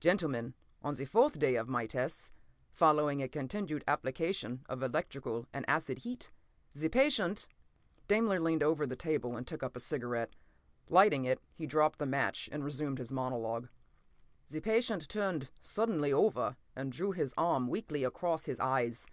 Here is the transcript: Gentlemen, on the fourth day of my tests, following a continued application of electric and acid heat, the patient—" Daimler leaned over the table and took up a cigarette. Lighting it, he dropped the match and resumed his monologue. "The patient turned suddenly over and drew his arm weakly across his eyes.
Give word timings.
Gentlemen, 0.00 0.54
on 0.82 0.94
the 0.94 1.04
fourth 1.04 1.38
day 1.38 1.54
of 1.56 1.68
my 1.68 1.86
tests, 1.86 2.32
following 2.72 3.20
a 3.22 3.28
continued 3.28 3.84
application 3.86 4.64
of 4.70 4.82
electric 4.82 5.26
and 5.52 5.68
acid 5.68 5.98
heat, 5.98 6.30
the 6.74 6.88
patient—" 6.88 7.46
Daimler 8.08 8.40
leaned 8.40 8.62
over 8.62 8.86
the 8.86 8.96
table 8.96 9.36
and 9.36 9.46
took 9.46 9.62
up 9.62 9.76
a 9.76 9.80
cigarette. 9.80 10.32
Lighting 10.88 11.26
it, 11.26 11.42
he 11.52 11.66
dropped 11.66 11.98
the 11.98 12.06
match 12.06 12.48
and 12.50 12.64
resumed 12.64 12.96
his 12.98 13.12
monologue. 13.12 13.68
"The 14.48 14.60
patient 14.60 15.10
turned 15.10 15.50
suddenly 15.60 16.10
over 16.10 16.56
and 16.74 16.90
drew 16.90 17.12
his 17.12 17.34
arm 17.36 17.68
weakly 17.68 18.02
across 18.02 18.46
his 18.46 18.58
eyes. 18.58 19.06